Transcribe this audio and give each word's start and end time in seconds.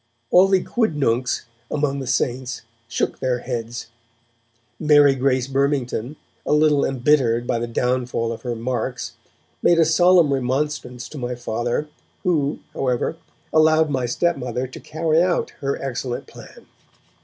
All 0.31 0.47
the 0.47 0.63
quidnuncs 0.63 1.43
among 1.69 1.99
the 1.99 2.07
'saints' 2.07 2.63
shook 2.87 3.19
their 3.19 3.37
heads; 3.37 3.89
Mary 4.79 5.13
Grace 5.13 5.45
Burmington, 5.45 6.15
a 6.43 6.53
little 6.53 6.83
embittered 6.83 7.45
by 7.45 7.59
the 7.59 7.67
downfall 7.67 8.31
of 8.31 8.41
her 8.41 8.55
Marks, 8.55 9.13
made 9.61 9.77
a 9.77 9.85
solemn 9.85 10.33
remonstrance 10.33 11.07
to 11.09 11.19
my 11.19 11.35
Father, 11.35 11.87
who, 12.23 12.61
however, 12.73 13.17
allowed 13.53 13.91
my 13.91 14.07
stepmother 14.07 14.65
to 14.65 14.79
carry 14.79 15.21
out 15.21 15.51
her 15.59 15.79
excellent 15.79 16.25
plan. 16.25 16.65